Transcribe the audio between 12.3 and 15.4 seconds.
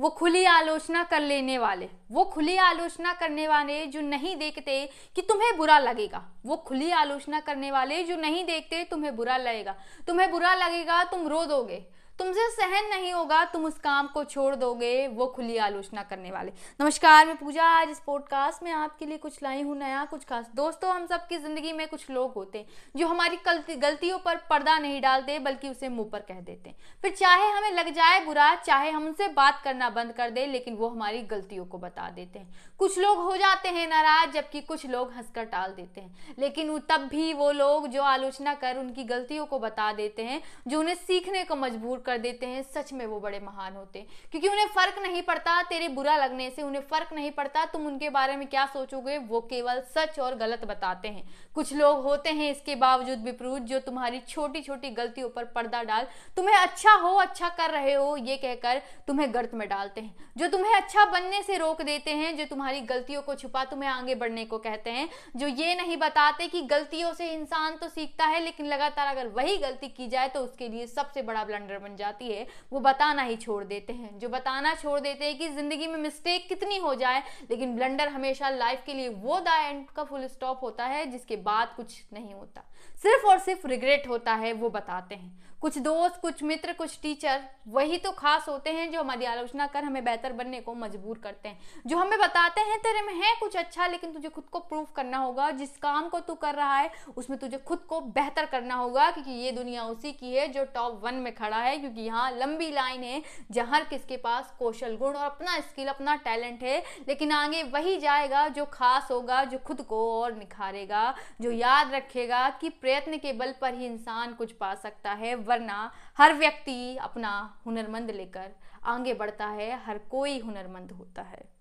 सहन नहीं होगा, तुम उस काम को छोड़ दोगे, वो